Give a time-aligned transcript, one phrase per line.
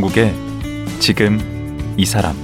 [0.00, 0.34] 강원국의
[0.98, 1.38] 지금
[1.96, 2.34] 이 사람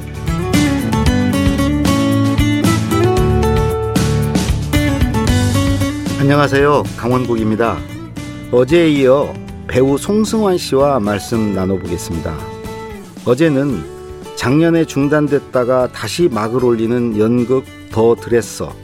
[6.20, 6.82] 안녕하세요.
[6.96, 7.78] 강원국입니다.
[8.52, 9.32] 어제에 이어
[9.66, 12.36] 배우 송승환 씨와 말씀 나눠보겠습니다.
[13.24, 13.82] 어제는
[14.36, 18.74] 작년에 중단됐다가 다시 막을 올리는 연극 더 드레서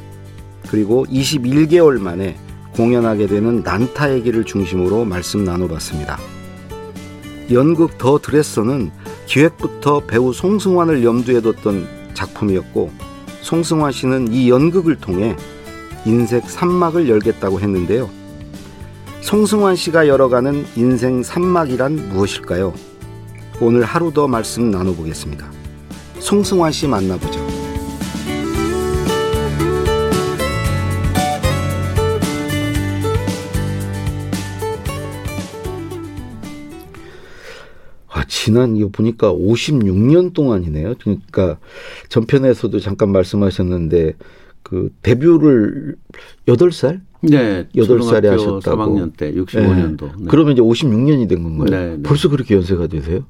[0.68, 2.37] 그리고 21개월 만에
[2.74, 6.18] 공연하게 되는 난타 얘기를 중심으로 말씀 나눠봤습니다.
[7.51, 8.91] 연극 더 드레서는
[9.27, 12.91] 기획부터 배우 송승환을 염두에 뒀던 작품이었고
[13.41, 15.37] 송승환 씨는 이 연극을 통해
[16.05, 18.09] 인생 산막을 열겠다고 했는데요.
[19.20, 22.74] 송승환 씨가 열어가는 인생 산막이란 무엇일까요?
[23.60, 25.51] 오늘 하루 더 말씀 나눠보겠습니다.
[26.18, 27.51] 송승환 씨 만나보죠.
[38.43, 40.95] 지난 이거 보니까 56년 동안이네요.
[41.01, 41.59] 그러니까
[42.09, 44.15] 전편에서도 잠깐 말씀하셨는데
[44.65, 45.95] 그 데뷔를
[46.46, 47.02] 8살?
[47.20, 47.68] 네.
[47.76, 48.60] 8살에 하셨다고.
[48.60, 50.01] 3학년 때 65년도.
[50.18, 50.24] 네.
[50.29, 51.70] 그러면 이제 56년이 된 건가요?
[51.70, 52.02] 네, 네.
[52.02, 53.24] 벌써 그렇게 연세가 되세요?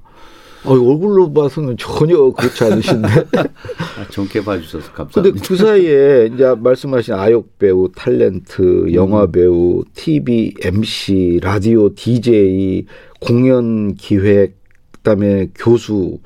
[0.64, 3.08] 어, 얼굴로 봐서는 전혀 그렇지 않으신데.
[3.36, 5.46] 아, 좋게 봐주셔서 근데 감사합니다.
[5.46, 12.86] 그 사이에 이제 말씀하신 아역 배우, 탤런트, 영화 배우, TV MC, 라디오 DJ,
[13.20, 14.61] 공연 기획,
[15.02, 16.18] 그다음에 교수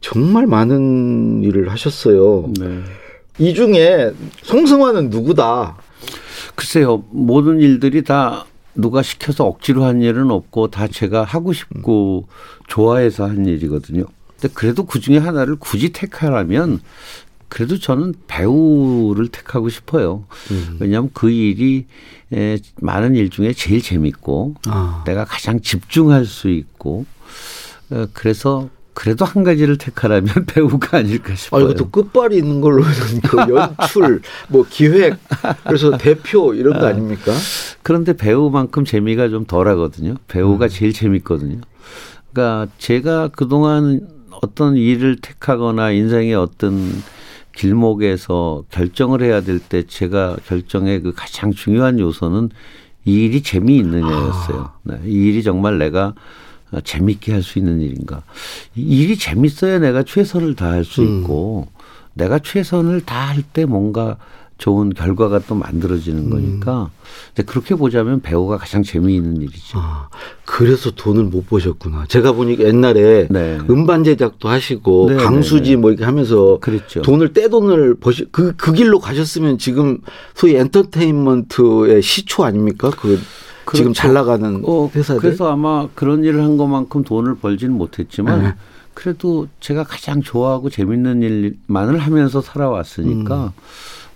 [0.00, 2.50] 정말 많은 일을 하셨어요.
[2.58, 2.82] 네.
[3.38, 5.76] 이 중에 송승환은 누구다?
[6.54, 8.44] 글쎄요, 모든 일들이 다
[8.74, 12.28] 누가 시켜서 억지로 한 일은 없고 다 제가 하고 싶고
[12.68, 14.04] 좋아해서 한 일이거든요.
[14.38, 16.80] 근데 그래도 그 중에 하나를 굳이 택하라면
[17.48, 20.24] 그래도 저는 배우를 택하고 싶어요.
[20.80, 21.86] 왜냐하면 그 일이
[22.32, 25.04] 에, 많은 일 중에 제일 재밌고 아.
[25.06, 27.06] 내가 가장 집중할 수 있고 어,
[28.12, 31.64] 그래서 그래도 한 가지를 택하라면 배우가 아닐까 아, 싶어요.
[31.64, 32.90] 이것도 끝발이 있는 걸로는
[33.24, 35.16] 그 연출, 뭐 기획,
[35.66, 37.32] 그래서 대표 이런 거 아닙니까?
[37.82, 40.14] 그런데 배우만큼 재미가 좀 덜하거든요.
[40.28, 41.60] 배우가 제일 재밌거든요.
[42.32, 44.06] 그러니까 제가 그동안
[44.42, 47.02] 어떤 일을 택하거나 인생의 어떤
[47.56, 52.50] 길목에서 결정을 해야 될 때 제가 결정의 그 가장 중요한 요소는
[53.06, 54.70] 이 일이 재미있느냐였어요.
[54.84, 56.14] 네, 이 일이 정말 내가
[56.80, 58.22] 재밌게 할 수 있는 일인가.
[58.74, 61.68] 이 일이 재밌어야 내가 최선을 다할 수 있고
[62.14, 64.16] 내가 최선을 다할 때 뭔가
[64.56, 66.90] 좋은 결과가 또 만들어지는 거니까
[67.32, 69.78] 이제 그렇게 보자면 배우가 가장 재미있는 일이죠.
[69.78, 70.08] 아,
[70.44, 72.06] 그래서 돈을 못 버셨구나.
[72.08, 73.58] 제가 보니까 옛날에 네.
[73.68, 75.76] 음반 제작도 하시고 네, 강수지 네, 네.
[75.76, 77.02] 뭐 이렇게 하면서 그랬죠.
[77.02, 79.98] 돈을 떼돈을 버시 그, 그 길로 가셨으면 지금
[80.34, 82.90] 소위 엔터테인먼트의 시초 아닙니까?
[82.90, 83.18] 그
[83.64, 83.92] 그렇죠.
[83.92, 85.20] 잘 나가는 어, 회사들.
[85.20, 88.54] 그래서 아마 그런 일을 한 것만큼 돈을 벌지는 못했지만 네.
[88.94, 93.50] 그래도 제가 가장 좋아하고 재밌는 일만을 하면서 살아왔으니까 음.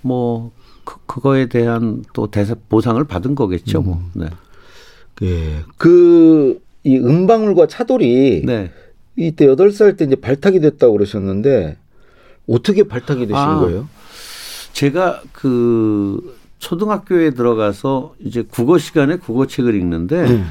[0.02, 0.52] 뭐
[0.84, 3.82] 그, 그거에 대한 또 대사 보상을 받은 거겠죠.
[3.82, 3.96] 뭐.
[3.96, 4.10] 음.
[4.14, 4.26] 네.
[5.22, 5.64] 예.
[5.76, 8.70] 그, 이 은방울과 차돌이 네.
[9.16, 11.76] 이때 여덟 살 때 이제 발탁이 됐다고 그러셨는데
[12.48, 13.88] 어떻게 발탁이 되신 아, 거예요?
[14.72, 20.44] 제가 그 초등학교에 들어가서 이제 국어 시간에 국어 책을 읽는데 네.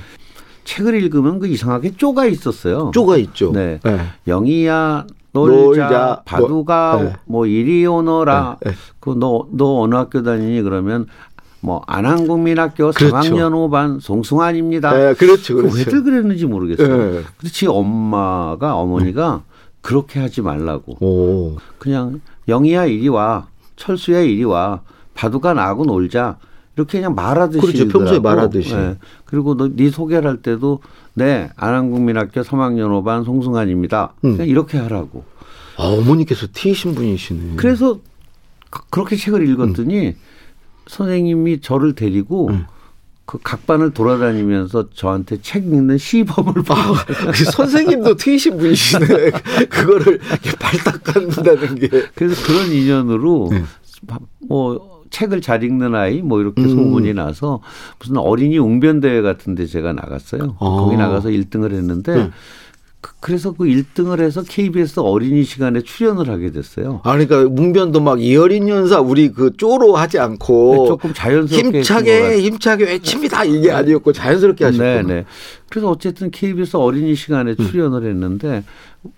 [0.63, 2.91] 책을 책을 읽으면 그 이상하게 쪼가 있었어요.
[2.93, 3.51] 쪼가 있죠.
[3.51, 3.79] 네.
[3.83, 3.99] 네.
[4.27, 7.13] 영희야 놀자, 놀자, 바두가 뭐, 네.
[7.25, 8.57] 뭐 이리 오너라.
[8.61, 8.77] 네, 네.
[8.99, 11.07] 그너너 어느 학교 다니니 그러면
[11.61, 13.15] 뭐 안한국민학교 그렇죠.
[13.15, 14.93] 3학년 5반 송승환입니다.
[14.93, 15.55] 네, 그렇죠.
[15.55, 15.77] 그 그렇죠.
[15.77, 16.97] 왜들 그랬는지 모르겠어요.
[16.97, 17.23] 네.
[17.37, 19.43] 근데 지 엄마가 어머니가
[19.81, 20.97] 그렇게 하지 말라고.
[21.03, 21.57] 오.
[21.77, 23.47] 그냥 영희야 이리 와.
[23.75, 24.81] 철수야 이리 와.
[25.17, 26.37] 바두가 나하고 놀자.
[26.75, 27.87] 이렇게 그냥 말하듯이 그렇죠.
[27.87, 28.19] 평소에.
[28.19, 28.75] 말하듯이.
[28.75, 28.97] 네.
[29.25, 30.79] 그리고 너 네 소개를 할 때도
[31.15, 34.13] 네 안한국민학교 3학년 5반 송승환입니다.
[34.25, 34.33] 음.
[34.37, 35.25] 그냥 이렇게 하라고.
[35.77, 37.53] 아, 어머니께서 T이신 분이시네.
[37.55, 37.99] 그래서
[38.69, 40.15] 그- 그렇게 책을 읽었더니
[40.87, 42.65] 선생님이 저를 데리고 음.
[43.25, 47.31] 그 각반을 돌아다니면서 저한테 책 읽는 시범을 아, 보여.
[47.33, 49.05] 그 선생님도 T이신 분이시네.
[49.69, 51.89] 그거를 이렇게 발탁한다는 게.
[52.15, 53.63] 그래서 그런 인연으로 네.
[54.47, 56.69] 뭐 책을 잘 읽는 아이 뭐 이렇게 음.
[56.69, 57.61] 소문이 나서
[57.99, 60.55] 무슨 어린이 웅변 대회 같은 데 제가 나갔어요.
[60.59, 60.65] 아.
[60.65, 62.29] 거기 나가서 1등을 했는데 네.
[62.99, 66.99] 그- 그래서 그 1등을 해서 KBS 어린이 시간에 출연을 하게 됐어요.
[67.03, 71.77] 아, 그러니까 문변도 막 이어린 연사 우리 그 쪼로 하지 않고 조금 자연스럽게.
[71.77, 75.01] 힘차게 힘차게 외칩니다 이게 아니었고 자연스럽게 하셨구나.
[75.03, 75.25] 네, 네.
[75.69, 77.67] 그래서 어쨌든 KBS 어린이 시간에 음.
[77.69, 78.63] 출연을 했는데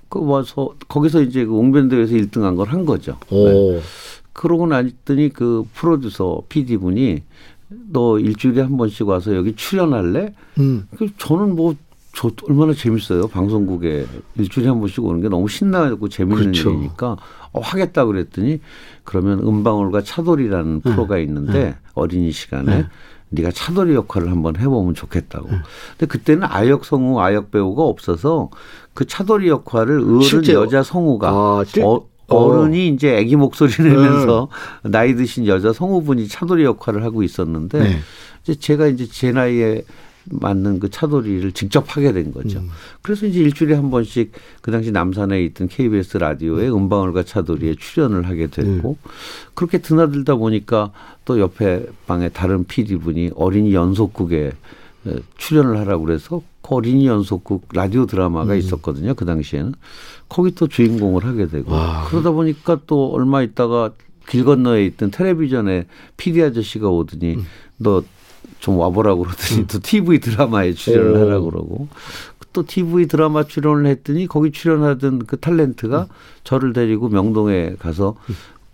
[0.09, 3.17] 그 와서 거기서 이제 그 웅변 대회에서 1등한 걸 한 거죠.
[3.31, 3.79] 네.
[4.39, 4.41] 오.
[4.41, 7.23] 그러고 나더니 그 프로듀서 PD 분이
[7.91, 10.33] 너 일주일에 한 번씩 와서 여기 출연할래?
[10.59, 10.87] 음.
[10.97, 11.75] 그 저는 뭐
[12.11, 13.27] 저 얼마나 재밌어요.
[13.27, 14.05] 방송국에
[14.35, 16.71] 일주일에 한 번씩 오는 게 너무 신나고 재밌는 그렇죠.
[16.71, 17.15] 일이니까
[17.53, 18.59] 어, 하겠다 그랬더니
[19.03, 22.85] 그러면 음방울과 차돌이라는 프로가 있는데 어린이 시간에 네.
[23.29, 25.47] 네가 차돌이 역할을 한번 해보면 좋겠다고.
[25.47, 28.49] 근데 그때는 아역 성우 아역 배우가 없어서
[28.95, 34.49] 그 차돌이 역할을 실제 여자 성우가 아, 실- 어, 어른이 이제 아기 목소리 내면서
[34.83, 37.99] 나이 드신 여자 성우분이 차돌이 역할을 하고 있었는데 네.
[38.43, 39.83] 이제 제가 이제 제 나이에
[40.31, 42.61] 맞는 그 차돌이를 직접 하게 된 거죠.
[43.01, 44.31] 그래서 이제 일주일에 한 번씩
[44.61, 48.97] 그 당시 남산에 있던 KBS 라디오에 음방울과 차돌이에 출연을 하게 됐고
[49.55, 50.91] 그렇게 드나들다 보니까
[51.25, 54.51] 또 옆에 방에 다른 PD 분이 어린이 연속극에
[55.07, 59.13] 에, 출연을 하라고 그래서 그 어린이 연속극 라디오 드라마가 있었거든요.
[59.13, 59.73] 그 당시에는.
[60.27, 61.71] 거기 또 주인공을 하게 되고.
[62.09, 63.91] 그러다 보니까 또 얼마 있다가
[64.27, 65.87] 길 건너에 있던 텔레비전에
[66.17, 67.37] PD 아저씨가 오더니
[67.77, 71.25] 너좀 와보라고 그러더니 또 TV 드라마에 출연을 오.
[71.25, 71.87] 하라고 그러고.
[72.53, 76.07] 또 TV 드라마 출연을 했더니 거기 출연하던 그 탤런트가
[76.43, 78.15] 저를 데리고 명동에 가서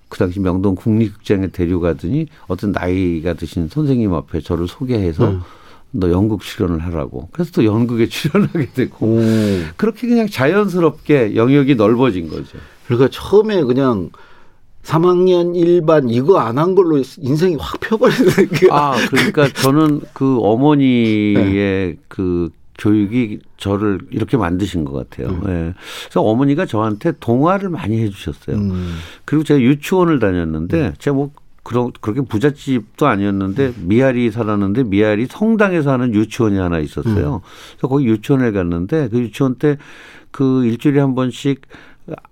[0.08, 5.42] 그 당시 명동 국립극장에 데려가더니 어떤 나이가 드신 선생님 앞에 저를 소개해서
[5.98, 7.30] 너 연극 출연을 하라고.
[7.32, 9.20] 그래서 또 연극에 출연하게 되고 오.
[9.78, 12.58] 그렇게 그냥 자연스럽게 영역이 넓어진 거죠.
[12.88, 14.10] 그러니까 처음에 그냥
[14.84, 21.98] 3학년 일반 이거 안 한 걸로 인생이 확 펴버리는 게 아, 그러니까 저는 그 어머니의
[22.08, 25.40] 그 교육이 저를 이렇게 만드신 것 같아요.
[25.48, 25.74] 예.
[26.04, 28.58] 그래서 어머니가 저한테 동화를 많이 해주셨어요.
[28.58, 28.96] 음.
[29.24, 31.32] 그리고 제가 유치원을 다녔는데 제가 뭐
[31.66, 37.42] 그런 그렇게 부잣집도 아니었는데 미아리 살았는데 미아리 성당에서 하는 유치원이 하나 있었어요.
[37.72, 39.78] 그래서 거기 유치원에 갔는데 그 유치원 때
[40.36, 41.62] 그 일주일에 한 번씩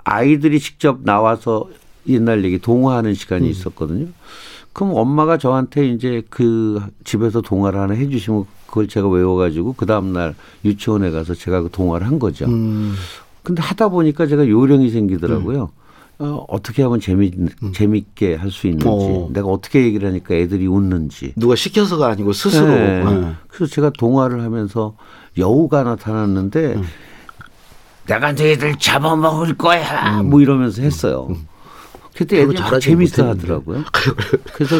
[0.04, 1.70] 아이들이 직접 나와서
[2.10, 4.08] 옛날 얘기 동화하는 시간이 있었거든요.
[4.74, 10.36] 그럼 엄마가 저한테 이제 그 집에서 동화를 하나 해주시면 그걸 제가 외워가지고 그 다음날
[10.66, 12.44] 유치원에 가서 제가 그 동화를 한 거죠.
[12.46, 12.94] 음.
[13.42, 15.70] 근데 하다 보니까 제가 요령이 생기더라고요.
[16.24, 17.31] 어, 어떻게 하면 재미,
[17.74, 19.30] 재밌게 할 수 있는지, 어.
[19.34, 21.34] 내가 어떻게 얘기를 하니까 애들이 웃는지.
[21.36, 22.68] 누가 시켜서가 아니고 스스로.
[22.68, 23.04] 네.
[23.04, 23.34] 네.
[23.48, 24.96] 그래서 제가 동화를 하면서
[25.38, 26.84] 여우가 나타났는데 음.
[28.08, 30.22] 내가 너희들 잡아먹을 거야.
[30.22, 31.30] 뭐 이러면서 했어요.
[32.16, 33.30] 그때 별로 애들이 재밌어.
[33.30, 33.84] 하더라고요.
[34.54, 34.75] 그래서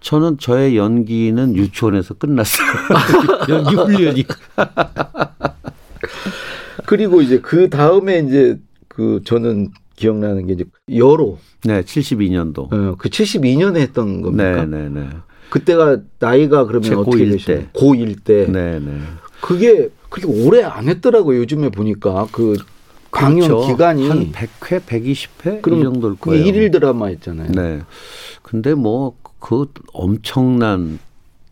[0.00, 2.68] 저는 저의 연기는 유치원에서 끝났어요.
[3.48, 4.24] 연기 훈련이.
[6.86, 8.58] 그리고 이제 그 다음에 이제
[8.88, 10.64] 그 저는 기억나는 게 이제
[10.94, 12.72] 여로 네, 72년도.
[12.72, 14.64] 어, 그 72년에 했던 겁니까?
[14.64, 15.08] 네, 네, 네.
[15.50, 17.60] 그때가 나이가 그러면 제 어떻게 고1 되시나요?
[17.60, 17.68] 때.
[17.72, 18.46] 고1 때.
[18.46, 19.00] 네, 네.
[19.40, 21.38] 그게 그렇게 오래 안 했더라고요.
[21.40, 22.56] 요즘에 보니까 그
[23.10, 23.66] 강연 그렇죠.
[23.66, 26.44] 기간이 한 100회, 120회 그럼 이 정도일 거예요.
[26.44, 27.52] 일일 드라마였잖아요.
[27.52, 27.80] 네.
[28.42, 30.98] 근데 뭐 그 엄청난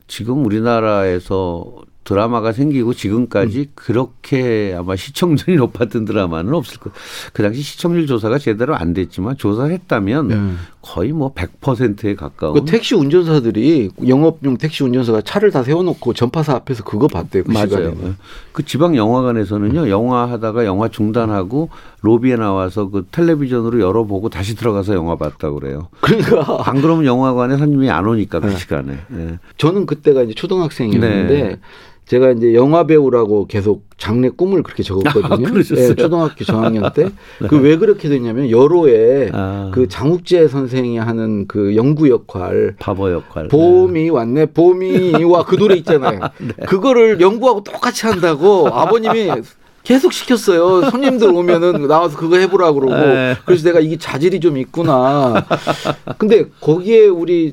[0.08, 3.72] 지금 우리나라에서 드라마가 생기고 지금까지 음.
[3.74, 6.94] 그렇게 아마 시청률이 높았던 드라마는 없을 거예요.
[7.32, 10.52] 그 당시 시청률 조사가 제대로 안 됐지만 조사를 했다면 네.
[10.82, 16.84] 거의 뭐 100%에 가까운 그 택시 운전사들이 영업용 택시 운전사가 차를 다 세워놓고 전파사 앞에서
[16.84, 17.42] 그거 봤대요.
[17.42, 17.66] 그 맞아요.
[17.66, 18.12] 시간에.
[18.52, 21.70] 그 지방 영화관에서는요, 영화 하다가 영화 중단하고
[22.02, 25.88] 로비에 나와서 그 텔레비전으로 열어보고 다시 들어가서 영화 봤다고 그래요.
[26.00, 28.56] 그러니까 안 그러면 영화관에 손님이 안 오니까 그 네.
[28.56, 28.98] 시간에.
[29.12, 29.38] 예.
[29.56, 31.56] 저는 그때가 이제 초등학생이었는데 네.
[32.06, 35.48] 제가 이제 영화 배우라고 계속 장래 꿈을 그렇게 적었거든요.
[35.48, 35.50] 아?
[35.50, 37.08] 네, 초등학교 저학년 때.
[37.48, 39.70] 그 왜 그렇게 됐냐면 여로에 아.
[39.74, 43.48] 그 장욱재 선생이 하는 그 연구 역할 바보 역할.
[43.48, 46.20] 봄이 왔네 봄이와 그 노래 있잖아요.
[46.68, 49.30] 그거를 연구하고 똑같이 한다고 아버님이
[49.82, 50.90] 계속 시켰어요.
[50.90, 52.94] 손님들 오면은 나와서 그거 해보라고 그러고.
[53.06, 53.36] 네.
[53.44, 55.44] 그래서 내가 이게 자질이 좀 있구나.
[56.18, 57.52] 근데 거기에 우리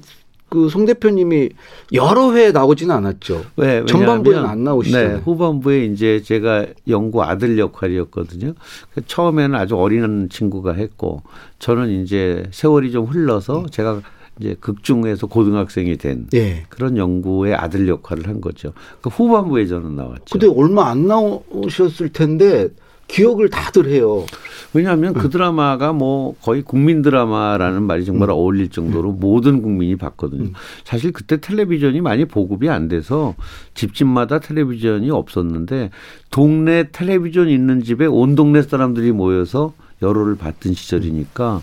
[0.53, 1.49] 그 송 대표님이
[1.93, 3.43] 여러 회 나오지는 않았죠.
[3.57, 3.83] 왜?
[3.85, 5.09] 전반부에는 안 나오시잖아요.
[5.09, 8.53] 네, 후반부에 이제 제가 연구 아들 역할이었거든요.
[8.93, 11.23] 그 처음에는 아주 어린 친구가 했고
[11.57, 14.01] 저는 이제 세월이 좀 흘러서 제가
[14.39, 16.63] 이제 극중에서 고등학생이 된 예.
[16.69, 18.73] 그런 연구의 아들 역할을 한 거죠.
[19.01, 20.23] 그 후반부에 저는 나왔죠.
[20.31, 22.69] 근데 얼마 안 나오셨을 텐데
[23.13, 24.25] 기억을 다들 해요.
[24.73, 30.49] 왜냐하면 그 드라마가 뭐 거의 국민 드라마라는 말이 정말 어울릴 정도로 모든 국민이 봤거든요.
[30.83, 33.35] 사실 그때 텔레비전이 많이 보급이 안 돼서
[33.75, 35.91] 집집마다 텔레비전이 없었는데
[36.31, 41.61] 동네 텔레비전 있는 집에 온 동네 사람들이 모여서 여로를 봤던 시절이니까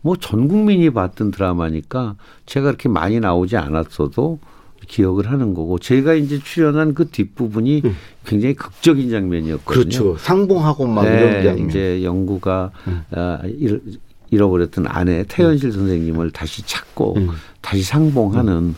[0.00, 2.14] 뭐 전 국민이 봤던 드라마니까
[2.46, 4.38] 제가 그렇게 많이 나오지 않았어도
[4.86, 7.82] 기억을 하는 거고 제가 이제 출연한 그 뒷부분이
[8.26, 9.64] 굉장히 극적인 장면이었거든요.
[9.64, 10.16] 그렇죠.
[10.18, 11.68] 상봉하고 막 네, 이런 장면.
[11.68, 12.70] 이제 영구가
[13.12, 13.80] 아, 일-
[14.30, 17.28] 잃어버렸던 아내 태현실 선생님을 다시 찾고 음.
[17.60, 18.74] 다시 상봉하는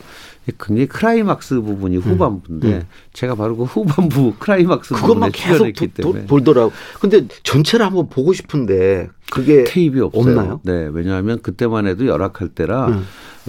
[0.59, 2.83] 굉장히 크라이막스 부분이 후반부인데 음.
[3.13, 6.73] 제가 바로 그 후반부 크라이막스 그것만 계속 도, 도, 때문에 돌더라고.
[7.01, 9.65] 근데 전체를 한번 보고 싶은데 그게
[10.03, 10.11] 없어요.
[10.39, 10.61] 없나요?
[10.63, 13.05] 네, 왜냐하면 그때만 해도 열악할 때라 음.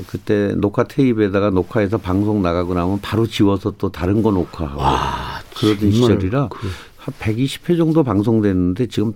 [0.07, 5.91] 그때 녹화 테이프에다가 녹화해서 방송 나가고 나면 바로 지워서 또 다른 거 녹화하고 와, 그러던
[5.91, 9.13] 시절이라 그- 한 120회 정도 방송됐는데 지금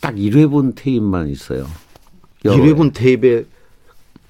[0.00, 1.66] 딱 1회분 테이프만 있어요.
[2.44, 2.72] 여러 회.
[2.72, 3.44] 1회분 테이프에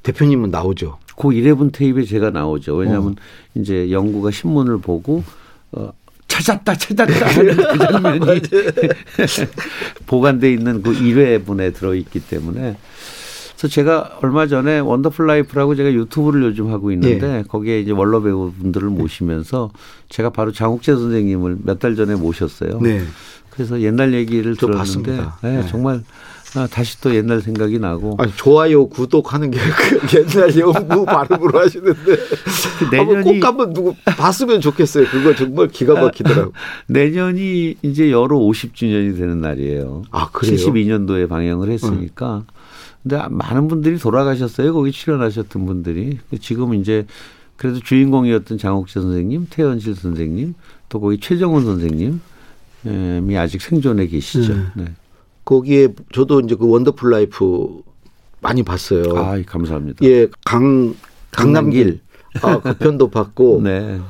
[0.04, 0.98] 대표님은 나오죠.
[1.16, 2.74] 그 1회분 테이프에 제가 나오죠.
[2.76, 3.14] 왜냐하면 어.
[3.54, 5.22] 이제 영구가 신문을 보고
[5.72, 5.92] 어,
[6.28, 8.20] 찾았다 찾았다 하는 그 장면이
[10.06, 12.76] 보관돼 있는 그 1회분에 들어있기 때문에
[13.56, 17.44] 그래서 제가 얼마 전에 Wonderful Life라고 제가 유튜브를 요즘 하고 있는데 예.
[17.46, 19.70] 거기에 이제 원로 배우분들을 모시면서
[20.08, 22.80] 제가 바로 장욱재 선생님을 몇 달 전에 모셨어요.
[22.80, 23.02] 네.
[23.50, 24.78] 그래서 옛날 얘기를 저 들었는데
[25.16, 25.38] 봤습니다.
[25.42, 25.68] 네, 네.
[25.68, 26.02] 정말
[26.56, 32.16] 아, 다시 또 옛날 생각이 나고 아니, 좋아요, 구독하는 게그 옛날 영구 발음으로 하시는데
[32.92, 35.06] 내년이- 꼭 한번 누구 봤으면 좋겠어요.
[35.06, 36.52] 그거 정말 기가 막히더라고.
[36.86, 40.02] 내년이 이제 여로 50주년이 되는 날이에요.
[40.10, 40.54] 아, 그래요?
[40.56, 42.44] 72년도에 방영을 했으니까.
[43.02, 44.72] 근데 많은 분들이 돌아가셨어요.
[44.72, 46.18] 거기 출연하셨던 분들이.
[46.40, 47.04] 지금 이제
[47.56, 50.54] 그래도 주인공이었던 장욱재 선생님, 태현실 선생님,
[50.88, 54.54] 또 거기 최정훈 선생님이 아직 생존해 계시죠.
[54.54, 54.62] 네.
[54.76, 54.84] 네.
[55.44, 57.82] 거기에 저도 이제 그 Wonderful Life
[58.40, 59.04] 많이 봤어요.
[59.16, 60.04] 아, 감사합니다.
[60.04, 60.94] 예, 강
[61.30, 62.00] 강남길
[62.42, 64.00] 아, 그 편도 봤고 네.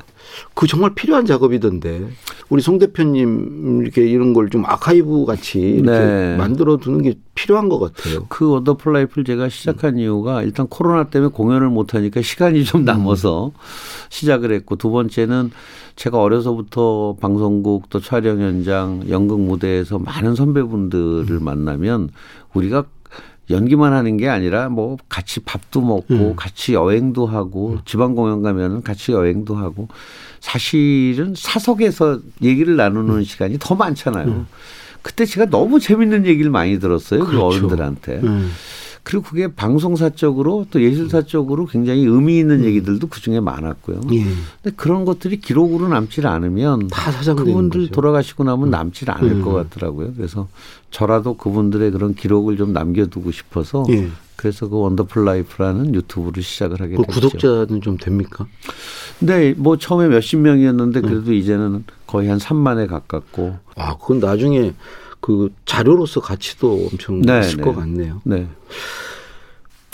[0.54, 2.08] 그 정말 필요한 작업이던데
[2.48, 6.36] 우리 송 대표님 이렇게 이런 걸 좀 아카이브 같이 이렇게 네.
[6.36, 8.26] 만들어 두는 게 필요한 것 같아요.
[8.28, 13.52] 그 Wonderful Life를 제가 시작한 이유가 일단 코로나 때문에 공연을 못 하니까 시간이 좀 남아서
[14.10, 15.50] 시작을 했고 두 번째는
[15.96, 22.10] 제가 어려서부터 방송국 또 촬영 현장 연극 무대에서 많은 선배분들을 만나면
[22.52, 22.84] 우리가
[23.50, 29.12] 연기만 하는 게 아니라 뭐 같이 밥도 먹고 같이 여행도 하고 지방 공연 가면은 같이
[29.12, 29.88] 여행도 하고
[30.40, 34.46] 사실은 사석에서 얘기를 나누는 시간이 더 많잖아요.
[35.02, 37.20] 그때 제가 너무 재밌는 얘기를 많이 들었어요.
[37.20, 37.46] 그 그렇죠.
[37.46, 38.20] 어른들한테.
[38.22, 38.50] 음.
[39.04, 44.00] 그리고 그게 방송사적으로 또 예술사적으로 굉장히 의미 있는 얘기들도 그 중에 많았고요.
[44.12, 44.24] 예.
[44.62, 47.88] 근데 그런 것들이 기록으로 남질 않으면 다 그분들.
[47.88, 49.42] 돌아가시고 나면 남질 않을 음.
[49.42, 50.14] 것 같더라고요.
[50.16, 50.48] 그래서
[50.90, 54.08] 저라도 그분들의 그런 기록을 좀 남겨두고 싶어서 예.
[54.36, 57.20] 그래서 그 Wonderful Life라는 유튜브를 시작을 하게 그 됐죠.
[57.20, 58.46] 구독자는 좀 됩니까?
[59.18, 61.02] 근데 뭐 처음에 몇십 명이었는데 음.
[61.02, 64.72] 그래도 이제는 거의 한 3만에 가깝고 아, 그건 나중에
[65.24, 67.62] 그 자료로서 가치도 엄청 네, 있을 네.
[67.62, 68.20] 것 같네요.
[68.24, 68.46] 네.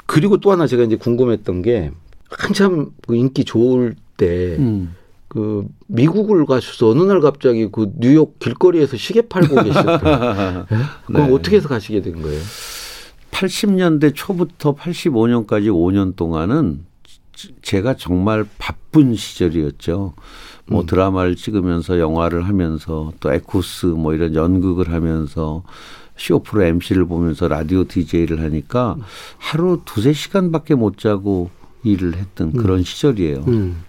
[0.06, 1.92] 그리고 또 하나 제가 이제 궁금했던 게
[2.28, 4.96] 한참 그 인기 좋을 때 음.
[5.28, 10.66] 그 미국을 가셔서 어느 날 갑자기 그 뉴욕 길거리에서 시계 팔고 계셨어요.
[10.72, 10.76] 예?
[11.06, 11.32] 그럼 네.
[11.32, 12.40] 어떻게 해서 가시게 된 거예요?
[13.30, 16.84] 80년대 초부터 85년까지 5년 동안은
[17.34, 20.12] 지- 제가 정말 바쁜 시절이었죠.
[20.70, 25.62] 뭐 드라마를 찍으면서 영화를 하면서 또 에쿠스 뭐 이런 연극을 하면서
[26.16, 28.96] 쇼프로 MC를 보면서 라디오 DJ를 하니까
[29.38, 31.50] 하루 두세 시간밖에 못 자고
[31.82, 33.44] 일을 했던 그런 시절이에요.
[33.48, 33.82] 음.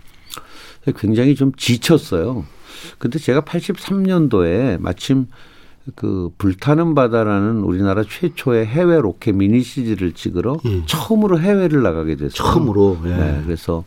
[0.98, 2.46] 굉장히 좀 지쳤어요.
[2.98, 5.28] 근데 제가 83년도에 마침
[5.96, 10.84] 그 불타는 바다라는 우리나라 최초의 해외 로켓 미니 시리즈를 찍으러 예.
[10.86, 12.30] 처음으로 해외를 나가게 됐어요.
[12.30, 13.00] 처음으로.
[13.06, 13.10] 예.
[13.10, 13.84] 네, 그래서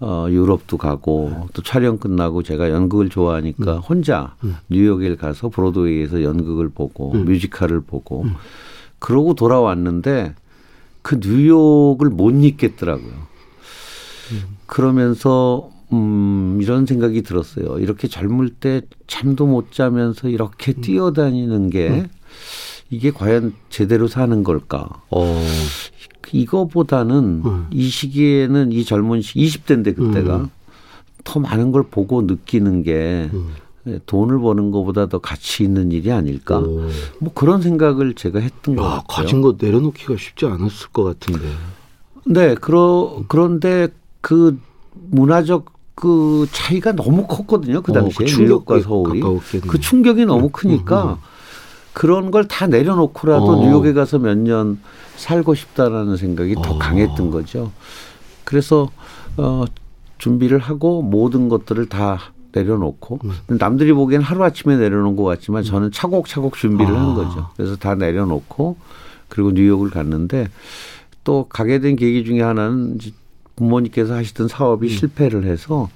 [0.00, 3.78] 어 유럽도 가고 또 촬영 끝나고 제가 연극을 좋아하니까 음.
[3.78, 4.36] 혼자
[4.68, 7.24] 뉴욕에 가서 브로드웨이에서 연극을 보고 음.
[7.24, 8.24] 뮤지컬을 보고
[9.00, 10.34] 그러고 돌아왔는데
[11.02, 13.28] 그 뉴욕을 못 잊겠더라고요.
[14.66, 17.78] 그러면서 음 이런 생각이 들었어요.
[17.78, 20.80] 이렇게 젊을 때 잠도 못 자면서 이렇게 음.
[20.82, 22.08] 뛰어다니는 게
[22.90, 24.88] 이게 과연 제대로 사는 걸까?
[25.10, 25.42] 어.
[26.36, 27.66] 이거보다는 음.
[27.70, 30.50] 이 시기에는 이 젊은 시 20대인데 그때가 음.
[31.24, 33.54] 더 많은 걸 보고 느끼는 게 음.
[34.06, 36.58] 돈을 버는 것보다 더 가치 있는 일이 아닐까?
[36.58, 36.88] 오.
[37.20, 39.04] 뭐 그런 생각을 제가 했던 것 야, 같아요.
[39.08, 41.48] 가진 거 내려놓기가 쉽지 않았을 것 같은데.
[42.26, 43.88] 네, 그러 그런데
[44.20, 44.58] 그
[45.10, 47.82] 문화적 그 차이가 너무 컸거든요.
[47.82, 49.66] 그 어, 당시에 그 뉴욕과 충격에 서울이 가까웠겠네.
[49.66, 51.16] 그 충격이 너무 음, 크니까 음, 음.
[51.98, 53.60] 그런 걸 다 내려놓고라도 어.
[53.64, 54.78] 뉴욕에 가서 몇 년
[55.16, 56.78] 살고 싶다라는 생각이 더 어.
[56.78, 57.72] 강했던 거죠.
[58.44, 58.88] 그래서
[59.36, 59.64] 어
[60.18, 62.20] 준비를 하고 모든 것들을 다
[62.52, 63.58] 내려놓고 음.
[63.58, 67.00] 남들이 보기엔 하루 아침에 내려놓은 것 같지만 저는 차곡차곡 준비를 아.
[67.00, 67.48] 한 거죠.
[67.56, 68.76] 그래서 다 내려놓고
[69.28, 70.46] 그리고 뉴욕을 갔는데
[71.24, 73.10] 또 가게 된 계기 중에 하나는 이제
[73.56, 74.88] 부모님께서 하시던 사업이 음.
[74.88, 75.90] 실패를 해서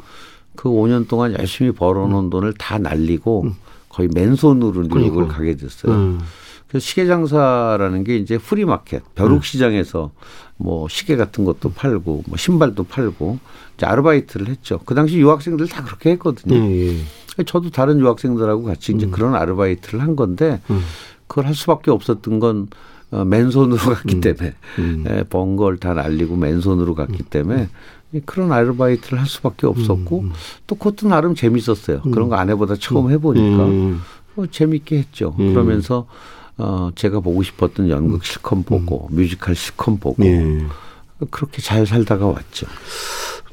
[0.56, 3.52] 그 5년 동안 열심히 벌어놓은 돈을 다 날리고
[3.92, 5.12] 거의 맨손으로 뉴욕을 음.
[5.12, 5.36] 그러니까.
[5.36, 5.92] 가게 됐어요.
[5.92, 6.20] 음.
[6.68, 10.10] 그래서 시계 장사라는 게 이제 flea market, 벼룩 시장에서
[10.56, 13.38] 뭐 시계 같은 것도 팔고 뭐 신발도 팔고
[13.76, 14.80] 이제 아르바이트를 했죠.
[14.86, 16.56] 그 당시 유학생들 다 그렇게 했거든요.
[16.56, 16.98] 예,
[17.38, 17.44] 예.
[17.44, 20.80] 저도 다른 유학생들하고 같이 이제 그런 아르바이트를 한 건데 음.
[21.26, 22.68] 그걸 할 수밖에 없었던 건
[23.12, 25.04] 어, 맨손으로 갔기 때문에 음.
[25.08, 27.68] 예, 번걸 다 날리고 맨손으로 갔기 때문에
[28.12, 30.24] 이 그런 아르바이트를 할 수밖에 없었고
[30.66, 32.02] 또 그것도 나름 재밌었어요.
[32.02, 34.00] 그런 거 아내보다 처음 해보니까 음.
[34.34, 35.34] 뭐 재밌게 했죠.
[35.38, 35.52] 음.
[35.52, 36.06] 그러면서
[36.58, 40.62] 어 제가 보고 싶었던 연극 실컷 보고 뮤지컬 실컷 보고 예.
[41.30, 42.66] 그렇게 잘 살다가 왔죠.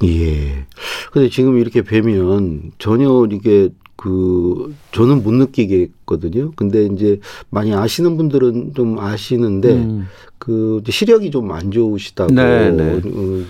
[0.03, 0.65] 예.
[1.11, 3.69] 근데 지금 이렇게 뵈면 전혀 이게
[4.01, 6.51] 그 저는 못 느끼겠거든요.
[6.55, 10.07] 근데 이제 많이 아시는 분들은 좀 아시는데 음.
[10.37, 12.93] 그 시력이 좀 안 좋으시다고 네, 네.
[12.93, 13.01] 어,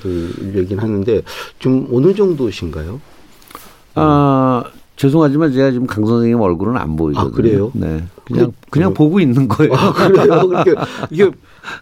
[0.01, 1.21] 그 얘기는 하는데
[1.59, 2.99] 좀 어느 정도신가요?
[3.93, 4.63] 아
[4.95, 7.27] 죄송하지만 제가 지금 강 선생님 얼굴은 안 보이거든요.
[7.29, 7.71] 아, 그래요?
[7.75, 9.73] 네, 그냥 그- 그냥 그- 보고 있는 거예요.
[9.75, 10.49] 아, 그래요?
[11.11, 11.29] 이게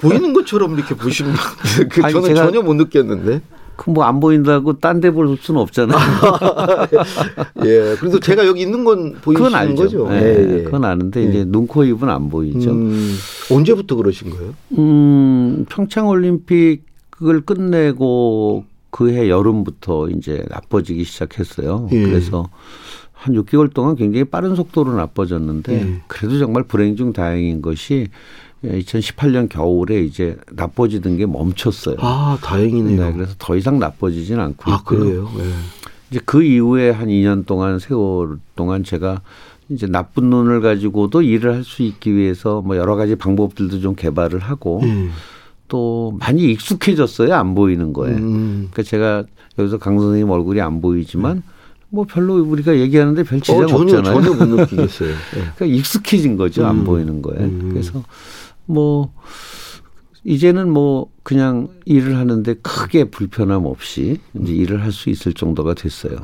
[0.02, 1.32] 보이는 것처럼 이렇게 보시는
[1.90, 3.42] 그 저는 제가- 전혀 못 느꼈는데.
[3.78, 5.98] 그 뭐 안 보인다고 딴 데 볼 수는 없잖아요.
[7.66, 7.96] 예.
[8.00, 9.76] 그래도 제가 여기 있는 건 보이시는 그건 알죠.
[9.84, 10.10] 거죠.
[10.10, 10.64] 네, 예, 예.
[10.64, 11.30] 그건 아는데 예.
[11.30, 12.72] 이제 눈, 코, 입은 안 보이죠.
[12.72, 13.16] 음, 음,
[13.52, 14.54] 언제부터 그러신 거예요?
[15.70, 21.88] 평창 올림픽을 끝내고 그해 여름부터 이제 나빠지기 시작했어요.
[21.92, 22.02] 예.
[22.04, 22.50] 그래서
[23.14, 26.02] 한 6개월 동안 굉장히 빠른 속도로 나빠졌는데 예.
[26.08, 28.08] 그래도 정말 불행 중 다행인 것이
[28.64, 31.98] 2018년 겨울에 이제 나빠지던 게 멈췄어요.
[32.00, 33.06] 아, 다행이네요.
[33.06, 35.00] 네, 그래서 더 이상 나빠지진 않고 아, 있고요.
[35.00, 35.30] 그래요?
[35.40, 35.44] 예.
[36.10, 39.22] 이제 그 이후에 한 2년 동안 세월 동안 제가
[39.70, 44.40] 이제 나쁜 눈을 가지고도 일을 할 수 있기 위해서 뭐 여러 가지 방법들도 좀 개발을
[44.40, 45.10] 하고 예.
[45.68, 48.12] 또 많이 익숙해졌어요 안 보이는 거에.
[48.12, 48.70] 음.
[48.72, 49.26] 그러니까 제가
[49.60, 51.44] 여기서 강 선생님 얼굴이 안 보이지만
[51.90, 54.22] 뭐 별로 우리가 얘기하는데 별 지장 어, 전혀 없잖아요.
[54.22, 55.10] 전혀 못 느끼겠어요.
[55.36, 55.40] 예.
[55.56, 56.84] 그러니까 익숙해진 거죠 안 음.
[56.86, 57.38] 보이는 거에.
[57.40, 57.70] 음.
[57.74, 58.02] 그래서
[58.68, 59.14] 뭐
[60.24, 66.16] 이제는 뭐 그냥 일을 하는데 크게 불편함 없이 이제 일을 할 수 있을 정도가 됐어요.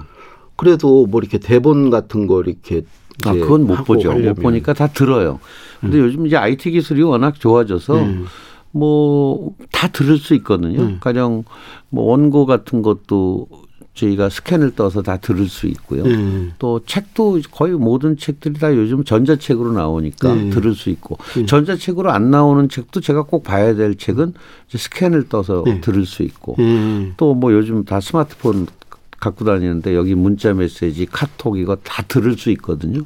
[0.56, 2.84] 그래도 뭐 이렇게 대본 같은 거 이렇게
[3.26, 4.12] 아, 그건 못 보죠.
[4.12, 4.36] 하려면.
[4.36, 5.40] 못 보니까 다 들어요.
[5.82, 8.26] 근데 요즘 이제 IT 기술이 워낙 좋아져서 음.
[8.72, 10.82] 뭐다 들을 수 있거든요.
[10.82, 10.98] 음.
[11.00, 11.44] 가령
[11.90, 13.48] 뭐 원고 같은 것도
[13.94, 16.04] 저희가 스캔을 떠서 다 들을 수 있고요.
[16.06, 16.50] 예.
[16.58, 20.50] 또 책도 거의 모든 책들이 다 요즘 전자책으로 나오니까 네.
[20.50, 21.46] 들을 수 있고 네.
[21.46, 24.34] 전자책으로 안 나오는 책도 제가 꼭 봐야 될 책은
[24.70, 25.80] 스캔을 떠서 네.
[25.82, 27.14] 들을 수 있고 예.
[27.18, 28.68] 또뭐 요즘 다 스마트폰
[29.20, 33.04] 갖고 다니는데 여기 문자 메시지, 카톡 이거 다 들을 수 있거든요.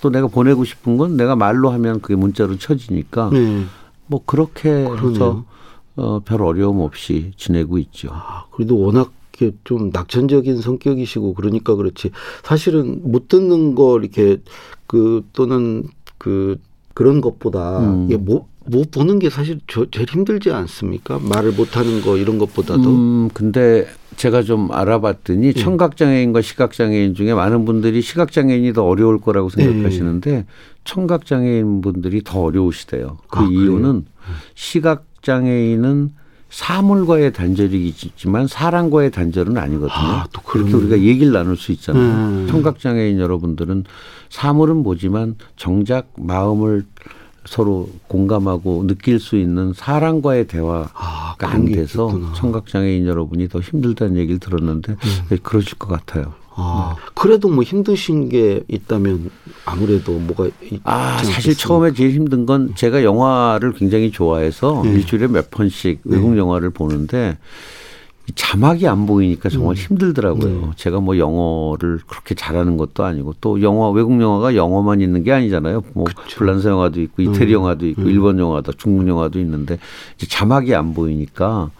[0.00, 3.64] 또 내가 보내고 싶은 건 내가 말로 하면 그게 문자로 쳐지니까 예.
[4.06, 5.44] 뭐 그렇게 해서 그러네요.
[5.96, 8.08] 어, 별 어려움 없이 지내고 있죠.
[8.12, 12.10] 아, 그래도 워낙 이렇게 좀 낙천적인 성격이시고 그러니까 그렇지
[12.42, 14.38] 사실은 못 듣는 거 이렇게
[14.86, 15.84] 그 또는
[16.18, 16.58] 그
[16.94, 18.06] 그런 것보다 음.
[18.06, 21.20] 이게 못, 못 보는 게 사실 저, 제일 힘들지 않습니까?
[21.20, 25.52] 말을 못 하는 거 이런 것보다도 음, 근데 제가 좀 알아봤더니 예.
[25.52, 30.46] 청각장애인과 시각장애인 중에 많은 분들이 시각장애인이 더 어려울 거라고 생각하시는데
[30.82, 33.18] 청각장애인 분들이 더 어려우시대요.
[33.28, 33.48] 그 아?
[33.48, 34.06] 이유는
[34.56, 36.10] 시각장애인은
[36.50, 39.90] 사물과의 단절이지만 사람과의 단절은 아니거든요.
[39.92, 42.02] 아, 또 그렇게 우리가 얘기를 나눌 수 있잖아요.
[42.02, 42.46] 음.
[42.50, 43.84] 청각장애인 여러분들은
[44.30, 46.86] 사물은 보지만 정작 마음을
[47.44, 52.32] 서로 공감하고 느낄 수 있는 사람과의 대화가 아, 안 돼서 있겠구나.
[52.34, 54.96] 청각장애인 여러분이 더 힘들다는 얘기를 들었는데
[55.30, 56.34] 네, 그러실 것 같아요.
[56.60, 59.30] 아, 그래도 뭐 힘드신 게 있다면
[59.64, 60.48] 아무래도 뭐가
[60.82, 61.62] 아 사실 않겠습니까?
[61.62, 64.90] 처음에 제일 힘든 건 제가 영화를 굉장히 좋아해서 네.
[64.90, 67.38] 일주일에 몇 편씩 외국 영화를 보는데
[68.28, 70.60] 이 자막이 안 보이니까 정말 힘들더라고요.
[70.60, 70.70] 네.
[70.76, 75.84] 제가 뭐 영어를 그렇게 잘하는 것도 아니고 또 영화 외국 영화가 영어만 있는 게 아니잖아요.
[75.94, 79.78] 뭐 불란서 영화도 있고 이태리 영화도 있고 일본 영화도 중국 영화도 있는데
[80.18, 81.70] 자막이 안 보이니까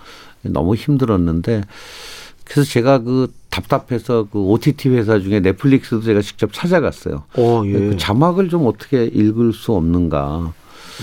[0.42, 1.64] 너무 힘들었는데
[2.48, 7.24] 그래서 제가 그 답답해서 그 OTT 회사 중에 넷플릭스도 제가 직접 찾아갔어요.
[7.36, 7.72] 어, 예.
[7.72, 10.52] 그 자막을 좀 어떻게 읽을 수 없는가.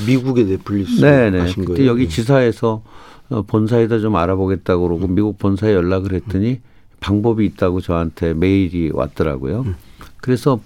[0.07, 1.39] 미국의 넷플릭스 네네.
[1.39, 1.91] 하신 그때 거예요.
[1.91, 2.07] 여기 예.
[2.07, 2.83] 지사에서
[3.29, 6.61] 어, 본사에다 좀 알아보겠다고 그러고 미국 본사에 연락을 했더니
[6.99, 9.61] 방법이 있다고 저한테 메일이 왔더라고요.
[9.61, 9.75] 음.
[10.17, 10.59] 그래서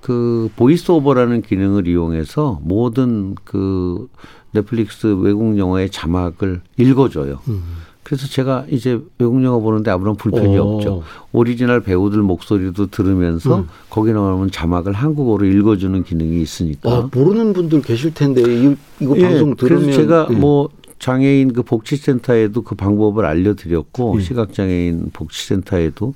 [0.00, 4.08] 그 voice over라는 기능을 이용해서 모든 그
[4.52, 7.40] 넷플릭스 외국 영화의 자막을 읽어줘요.
[7.48, 7.62] 음.
[8.02, 10.62] 그래서 제가 이제 외국 영화 보는데 아무런 불편이 오.
[10.76, 11.02] 없죠.
[11.32, 13.68] 오리지널 배우들 목소리도 들으면서 음.
[13.90, 16.90] 거기 나오는 자막을 한국어로 읽어주는 기능이 있으니까.
[16.90, 20.34] 아, 모르는 분들 계실 텐데 이, 이거 예, 방송 들으면 그래서 제가 예.
[20.34, 24.22] 뭐 장애인 그 복지센터에도 그 방법을 알려드렸고 예.
[24.22, 26.14] 시각장애인 복지센터에도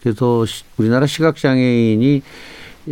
[0.00, 2.22] 그래서 시- 우리나라 시각장애인이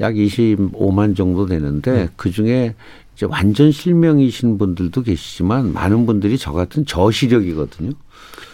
[0.01, 2.09] 약 25만 정도 되는데 네.
[2.17, 2.75] 그 중에
[3.17, 7.93] 이제 완전 실명이신 분들도 계시지만 많은 분들이 저 같은 저시력이거든요.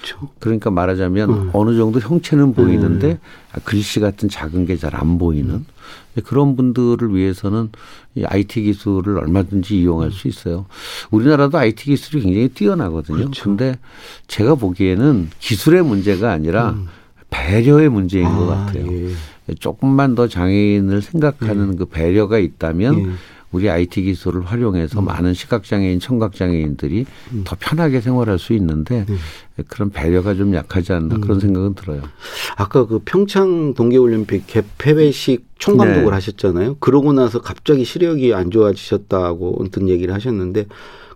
[0.01, 0.29] 그렇죠.
[0.39, 1.51] 그러니까 말하자면 음.
[1.53, 3.61] 어느 정도 형체는 보이는데 음.
[3.65, 5.65] 글씨 같은 작은 게 잘 안 보이는
[6.25, 7.71] 그런 분들을 위해서는
[8.15, 10.67] 이 IT 기술을 얼마든지 이용할 수 있어요.
[11.11, 13.17] 우리나라도 IT 기술이 굉장히 뛰어나거든요.
[13.19, 13.45] 그렇죠.
[13.45, 13.79] 근데
[14.27, 16.87] 제가 보기에는 기술의 문제가 아니라 음.
[17.31, 18.87] 배려의 문제인 것 아, 같아요.
[18.93, 19.13] 예.
[19.59, 23.07] 조금만 더 장애인을 생각하는 그 배려가 있다면 예.
[23.53, 27.05] 우리 IT 기술을 활용해서 많은 시각장애인, 청각장애인들이
[27.45, 29.05] 더 편하게 생활할 수 있는데
[29.67, 32.03] 그런 배려가 좀 약하지 않나 그런 생각은 들어요.
[32.57, 36.11] 아까 그 평창 동계올림픽 개폐회식 총감독을 네.
[36.11, 36.77] 하셨잖아요.
[36.79, 40.67] 그러고 나서 갑자기 시력이 안 좋아지셨다고 어떤 얘기를 하셨는데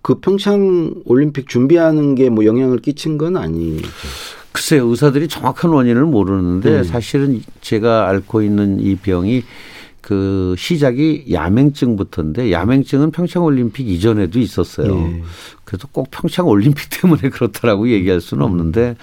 [0.02, 3.88] 그 평창 올림픽 준비하는 게 뭐 영향을 끼친 건 아니죠.
[4.52, 6.84] 글쎄요, 의사들이 정확한 원인을 모르는데 음.
[6.84, 9.42] 사실은 제가 앓고 있는 이 병이
[10.04, 14.94] 그 시작이 야맹증부터인데 야맹증은 평창올림픽 이전에도 있었어요.
[14.98, 15.22] 예.
[15.64, 18.96] 그래서 꼭 평창올림픽 때문에 그렇다라고 얘기할 수는 없는데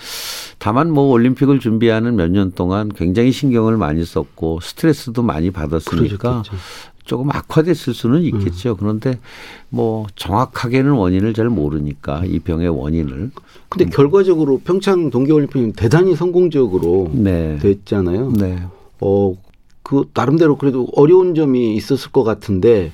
[0.60, 6.56] 다만 뭐 올림픽을 준비하는 몇 년 동안 굉장히 신경을 많이 썼고 스트레스도 많이 받았으니까 그러셨겠죠.
[7.04, 8.78] 조금 악화됐을 수는 있겠죠.
[8.78, 9.18] 그런데
[9.70, 13.32] 뭐 정확하게는 원인을 잘 모르니까 이 병의 원인을.
[13.70, 17.58] 근데 결과적으로 평창 동계올림픽은 대단히 성공적으로 네.
[17.60, 18.34] 됐잖아요.
[18.34, 18.64] 네.
[19.00, 19.34] 어,
[19.92, 22.94] 그 나름대로 그래도 어려운 점이 있었을 것 같은데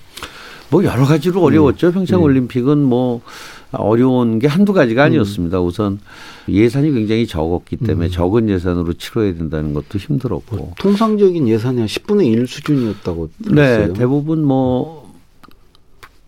[0.72, 1.92] 뭐 여러 가지로 어려웠죠.
[1.92, 2.26] 평창 네.
[2.26, 3.22] 올림픽은 뭐
[3.72, 5.62] 어려운 게 한두 가지가 아니었습니다.
[5.62, 6.00] 우선
[6.50, 10.74] 예산이 굉장히 적었기 때문에 적은 예산으로 치러야 된다는 것도 힘들었고.
[10.80, 13.88] 통상적인 예산이 한 10분의 1 수준이었다고 들었어요.
[13.88, 15.14] 네, 대부분 뭐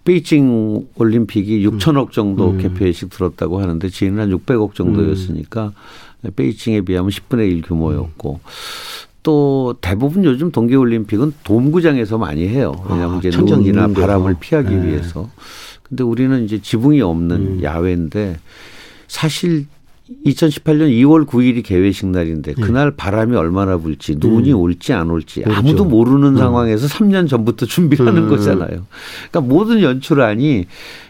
[0.03, 2.60] 베이징 올림픽이 6천억 정도 음.
[2.60, 5.73] 개폐식 들었다고 하는데 지금은 한 600억 정도였으니까
[6.36, 8.39] 베이징에 비하면 10분의 1 규모였고
[9.23, 12.73] 또 대부분 요즘 동계 올림픽은 돔구장에서 많이 해요.
[12.89, 14.01] 왜냐하면 아, 이제 데서.
[14.01, 14.88] 바람을 피하기 네.
[14.88, 15.29] 위해서.
[15.84, 17.63] 근데 우리는 이제 지붕이 없는 음.
[17.63, 18.38] 야외인데
[19.08, 19.65] 사실
[20.25, 25.60] 2018년 2월 9일이 개회식 날인데 그날 바람이 얼마나 불지 눈이 올지 안 올지 모르죠.
[25.60, 28.29] 아무도 모르는 상황에서 3년 전부터 준비하는 음.
[28.29, 28.86] 거잖아요.
[29.29, 30.65] 그러니까 모든 연출안이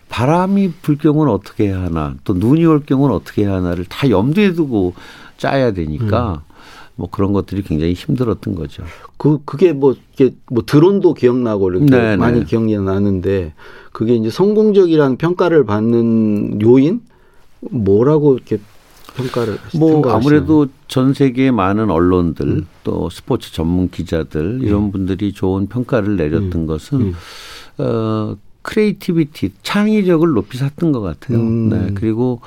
[0.10, 4.54] 바람이 불 경우는 어떻게 해야 하나 또 눈이 올 경우는 어떻게 해야 하나를 다 염두에
[4.54, 4.94] 두고
[5.38, 6.42] 짜야 되니까
[7.00, 8.84] 뭐 그런 것들이 굉장히 힘들었던 거죠.
[9.16, 12.46] 그 그게 뭐 이게 뭐 드론도 기억나고 이렇게 네, 많이 네.
[12.46, 13.54] 기억이 나는데
[13.94, 17.00] 그게 이제 성공적이라는 평가를 받는 요인
[17.62, 18.58] 뭐라고 이렇게
[19.16, 20.14] 평가를 뭐 생각하시나요?
[20.14, 27.02] 아무래도 전 세계의 많은 언론들 또 스포츠 전문 기자들 이런 분들이 좋은 평가를 내렸던 것은
[27.02, 27.14] 음.
[27.78, 31.40] 어 creativity 창의력을 높이 샀던 것 같아요.
[31.40, 31.70] 음.
[31.70, 32.42] 네 그리고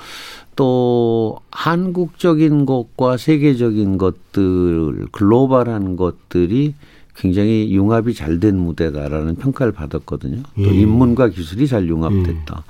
[0.56, 6.74] 또 한국적인 것과 세계적인 것들 글로벌한 것들이
[7.14, 10.42] 굉장히 융합이 잘 된 무대다라는 평가를 받았거든요.
[10.56, 10.70] 또 예.
[10.74, 12.64] 인문과 기술이 잘 융합됐다.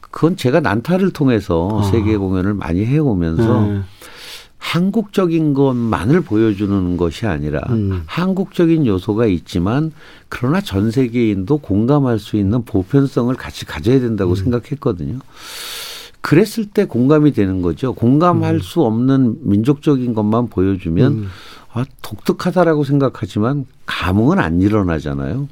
[0.00, 1.82] 그건 제가 난타를 통해서 아.
[1.90, 3.80] 세계 공연을 많이 해오면서 네.
[4.58, 8.02] 한국적인 것만을 보여주는 것이 아니라 음.
[8.06, 9.92] 한국적인 요소가 있지만
[10.28, 14.36] 그러나 전 세계인도 공감할 수 있는 보편성을 같이 가져야 된다고 음.
[14.36, 15.18] 생각했거든요.
[16.26, 17.92] 그랬을 때 공감이 되는 거죠.
[17.92, 21.28] 공감할 수 없는 민족적인 것만 보여주면 음.
[21.72, 25.46] 아, 독특하다라고 생각하지만 감흥은 안 일어나잖아요.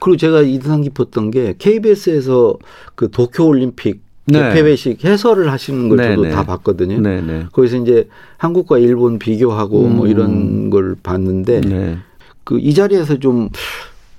[0.00, 2.58] 그리고 제가 인상 깊었던 게 KBS에서
[2.96, 4.40] 그 도쿄 올림픽 네.
[4.40, 6.30] 개폐회식 해설을 하시는 걸 네, 저도 네.
[6.30, 6.98] 다 봤거든요.
[6.98, 7.46] 네네.
[7.52, 10.10] 거기서 이제 한국과 일본 비교하고 뭐 음.
[10.10, 11.98] 이런 걸 봤는데 네.
[12.42, 13.48] 그이 자리에서 좀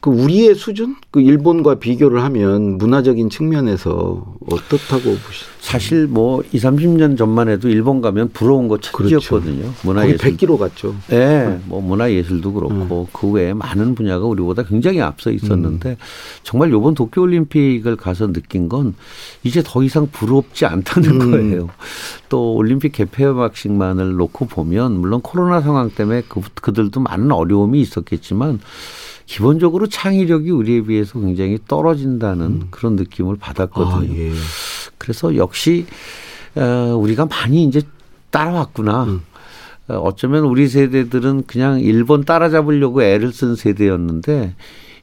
[0.05, 5.45] 그 우리의 수준 그 일본과 비교를 하면 문화적인 측면에서 어떻다고 보시?
[5.59, 9.63] 사실 뭐 2, 30년 전만 해도 일본 가면 부러운 거 천지였거든요.
[9.63, 10.19] 거의 문화 예술.
[10.19, 10.93] 100km 갔죠.
[11.07, 15.97] 네, 뭐 문화 예술도 그렇고 그 외에 많은 분야가 우리보다 굉장히 앞서 있었는데
[16.43, 18.93] 정말 요번 도쿄 올림픽을 가서 느낀 건
[19.43, 21.31] 이제 더 이상 부럽지 않다는 음.
[21.31, 21.69] 거예요.
[22.29, 28.59] 또 올림픽 개폐막식만을 놓고 보면 물론 코로나 상황 때문에 그, 그들도 많은 어려움이 있었겠지만
[29.25, 34.13] 기본적으로 창의력이 우리에 비해서 굉장히 떨어진다는 그런 느낌을 받았거든요.
[34.13, 34.31] 아, 예.
[34.97, 35.85] 그래서 역시
[36.55, 37.81] 어, 우리가 많이 이제
[38.29, 39.03] 따라왔구나.
[39.05, 39.21] 음.
[39.87, 44.55] 어, 어쩌면 우리 세대들은 그냥 일본 따라잡으려고 애를 쓴 세대였는데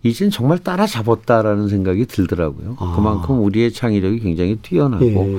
[0.05, 2.77] 이젠 정말 따라잡았다라는 생각이 들더라고요.
[2.79, 2.95] 아.
[2.97, 5.39] 그만큼 우리의 창의력이 굉장히 뛰어나고 예.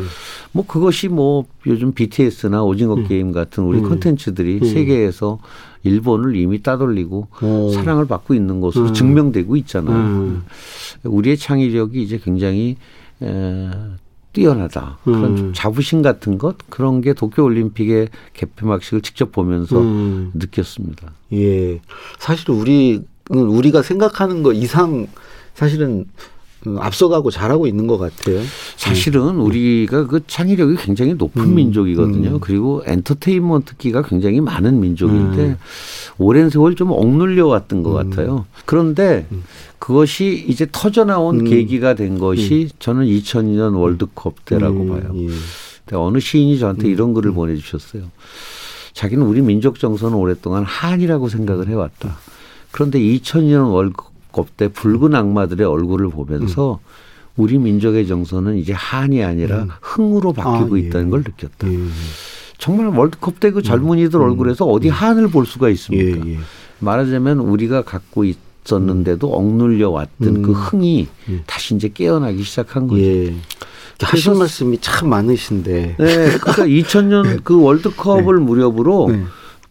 [0.53, 3.89] 뭐 그것이 뭐 요즘 BTS나 오징어 게임 같은 우리 음.
[3.89, 4.65] 콘텐츠들이 음.
[4.65, 5.39] 세계에서
[5.83, 7.71] 일본을 이미 따돌리고 어.
[7.73, 8.93] 사랑을 받고 있는 것으로 음.
[8.93, 9.95] 증명되고 있잖아요.
[9.95, 10.43] 음.
[11.03, 12.77] 우리의 창의력이 이제 굉장히
[13.21, 13.69] 에,
[14.31, 14.97] 뛰어나다.
[15.03, 15.35] 그런 음.
[15.35, 20.31] 좀 자부심 같은 것 그런 게 도쿄 올림픽의 개폐막식을 직접 보면서 음.
[20.33, 21.11] 느꼈습니다.
[21.33, 21.81] 예.
[22.17, 25.07] 사실 우리는 우리가 생각하는 거 이상
[25.53, 26.05] 사실은
[26.65, 28.41] 어, 앞서가고 잘하고 있는 것 같아요.
[28.77, 32.35] 사실은 우리가 그 창의력이 굉장히 높은 음, 민족이거든요.
[32.35, 32.39] 음.
[32.39, 35.57] 그리고 엔터테인먼트기가 굉장히 많은 민족인데 음.
[36.17, 38.45] 오랜 세월 좀 억눌려 왔던 것 같아요.
[38.65, 39.43] 그런데 음.
[39.79, 41.43] 그것이 이제 터져 나온 음.
[41.45, 45.11] 계기가 된 것이 저는 2002년 월드컵 때라고 음, 봐요.
[45.15, 45.27] 예.
[45.27, 48.03] 근데 어느 시인이 저한테 이런 글을 보내주셨어요.
[48.93, 52.17] 자기는 우리 민족 정서는 오랫동안 한이라고 생각을 해왔다.
[52.73, 56.79] 그런데 2002년 월드컵 때 붉은 악마들의 얼굴을 보면서
[57.37, 60.81] 우리 민족의 정서는 이제 한이 아니라 흥으로 바뀌고 아, 예.
[60.81, 61.71] 있다는 걸 느꼈다.
[61.71, 61.77] 예.
[62.57, 66.27] 정말 월드컵 때 그 젊은이들 얼굴에서 어디 한을 볼 수가 예, 있습니까?
[66.27, 66.39] 예.
[66.79, 71.07] 말하자면 우리가 갖고 있었는데도 억눌려 왔던 그 흥이
[71.45, 73.01] 다시 이제 깨어나기 시작한 거죠.
[73.03, 73.35] 예.
[74.01, 75.95] 하신 말씀이 참 많으신데.
[75.97, 79.23] 네, 그러니까 2000년 그 월드컵을 무렵으로 네.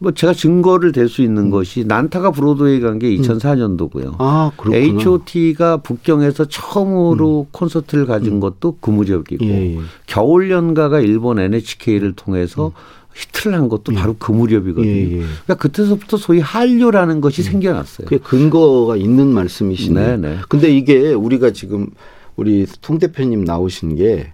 [0.03, 4.17] 뭐 제가 증거를 댈 수 있는 것이 난타가 브로드웨이 간 게 2004년도고요.
[4.19, 4.77] 아, 그렇구나.
[4.77, 9.79] H.O.T.가 북경에서 처음으로 콘서트를 가진 것도 그 무렵이고 예, 예.
[10.07, 12.73] 겨울 연가가 일본 NHK를 통해서
[13.15, 14.87] 히트를 한 것도 바로 그 무렵이거든요.
[14.91, 15.17] 예, 예.
[15.19, 18.07] 그러니까 그때서부터 소위 한류라는 것이 생겨났어요.
[18.09, 20.17] 그게 근거가 있는 말씀이시네요.
[20.17, 20.39] 네, 네.
[20.49, 21.89] 근데 이게 우리가 지금
[22.37, 24.33] 우리 송 대표님 나오신 게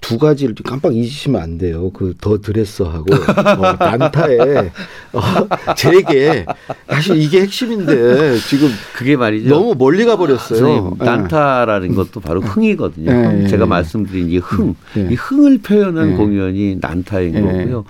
[0.00, 1.90] 두 가지를 좀 깜빡 잊으시면 안 돼요.
[1.90, 4.38] 그 더 드레스하고 어, 난타에
[5.12, 6.44] 어, 제게
[6.88, 9.48] 사실 이게 핵심인데 지금 그게 말이죠.
[9.48, 10.58] 너무 멀리 가 버렸어요.
[10.58, 11.04] 선생님, 예.
[11.04, 13.10] 난타라는 것도 바로 흥이거든요.
[13.10, 13.68] 예, 예, 제가 예.
[13.68, 15.08] 말씀드린 이 흥, 예.
[15.10, 16.16] 이 흥을 표현한 예.
[16.16, 17.40] 공연이 난타인 예.
[17.40, 17.84] 거고요.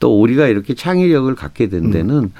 [0.00, 2.32] 또 우리가 이렇게 창의력을 갖게 된 데는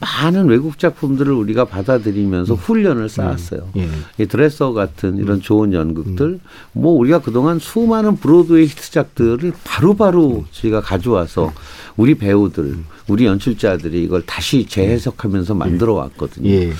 [0.00, 3.68] 많은 외국 작품들을 우리가 받아들이면서 훈련을 쌓았어요.
[3.76, 3.88] 예.
[4.18, 6.40] 이 드레서 같은 이런 좋은 연극들,
[6.72, 11.52] 뭐 우리가 그동안 수많은 브로드웨이 히트작들을 바로바로 저희가 가져와서
[11.96, 12.76] 우리 배우들,
[13.08, 16.50] 우리 연출자들이 이걸 다시 재해석하면서 만들어 왔거든요.
[16.50, 16.72] 예.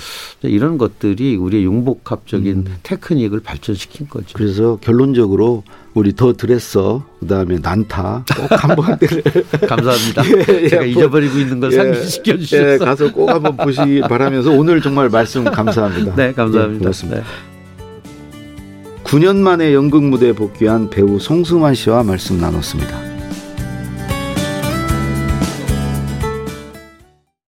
[0.43, 4.27] 이런 것들이 우리의 융복합적인 테크닉을 발전시킨 거죠.
[4.33, 5.63] 그래서 결론적으로
[5.95, 8.97] 우리 더 드레서 그다음에 난타 꼭 한번
[9.67, 10.23] 감사합니다.
[10.53, 12.85] 예, 예, 제가 뭐, 잊어버리고 있는 걸 상기시켜 예, 주셔서.
[12.85, 16.15] 가서 꼭 한번 보시기 바라면서 오늘 정말 말씀 감사합니다.
[16.15, 16.75] 네, 감사합니다.
[16.75, 17.21] 예, 고맙습니다.
[17.21, 17.25] 네.
[19.03, 23.08] 9년 만에 연극 무대에 복귀한 배우 송승환 씨와 말씀 나눴습니다.